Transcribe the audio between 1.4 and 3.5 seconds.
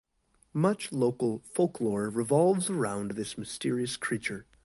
folklore revolves around this